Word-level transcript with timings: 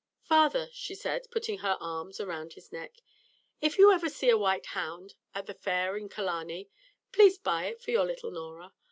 "Father," 0.23 0.67
she 0.73 0.95
said, 0.95 1.27
putting 1.29 1.59
her 1.59 1.77
arms 1.79 2.19
around 2.19 2.53
his 2.53 2.71
neck, 2.71 3.03
"if 3.61 3.77
you 3.77 3.91
ever 3.91 4.09
see 4.09 4.31
a 4.31 4.35
white 4.39 4.65
hound 4.65 5.13
at 5.35 5.45
the 5.45 5.53
fair 5.53 5.95
in 5.95 6.09
Killarney, 6.09 6.71
please 7.11 7.37
buy 7.37 7.65
it 7.65 7.83
for 7.83 7.91
your 7.91 8.05
little 8.07 8.31
Norah. 8.31 8.73